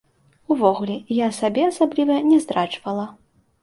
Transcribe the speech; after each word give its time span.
Увогуле, 0.55 0.95
я 1.19 1.29
сабе 1.41 1.69
асабліва 1.71 2.19
не 2.33 2.43
здраджвала. 2.47 3.11